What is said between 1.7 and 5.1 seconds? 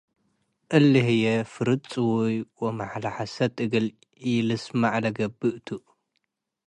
ጽዉይ ወመሐለ ሐሰት እግል ኢልስመዕ